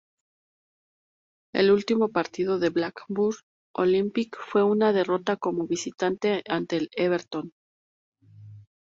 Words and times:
El 1.53 1.69
último 1.69 2.09
partido 2.09 2.57
del 2.57 2.71
Blackburn 2.71 3.37
Olympic 3.75 4.35
fue 4.43 4.63
una 4.63 4.93
derrota 4.93 5.35
como 5.37 5.67
visitante 5.67 6.41
ante 6.49 6.77
el 6.77 6.89
Everton. 6.95 7.53